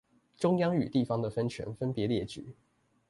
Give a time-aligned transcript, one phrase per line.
[0.35, 2.53] 中央與地方的權力分別列舉